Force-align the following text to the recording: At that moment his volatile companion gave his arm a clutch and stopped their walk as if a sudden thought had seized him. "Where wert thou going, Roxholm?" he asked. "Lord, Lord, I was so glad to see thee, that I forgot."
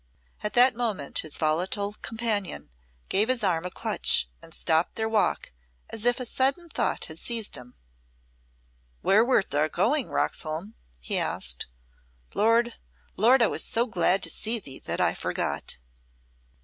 At 0.41 0.55
that 0.55 0.73
moment 0.73 1.19
his 1.19 1.37
volatile 1.37 1.93
companion 2.01 2.71
gave 3.07 3.29
his 3.29 3.43
arm 3.43 3.65
a 3.65 3.69
clutch 3.69 4.27
and 4.41 4.51
stopped 4.51 4.95
their 4.95 5.07
walk 5.07 5.51
as 5.91 6.05
if 6.05 6.19
a 6.19 6.25
sudden 6.25 6.69
thought 6.69 7.05
had 7.05 7.19
seized 7.19 7.55
him. 7.55 7.75
"Where 9.03 9.23
wert 9.23 9.51
thou 9.51 9.67
going, 9.67 10.07
Roxholm?" 10.07 10.73
he 10.99 11.19
asked. 11.19 11.67
"Lord, 12.33 12.73
Lord, 13.15 13.43
I 13.43 13.47
was 13.47 13.63
so 13.63 13.85
glad 13.85 14.23
to 14.23 14.31
see 14.31 14.57
thee, 14.57 14.79
that 14.79 14.99
I 14.99 15.13
forgot." 15.13 15.77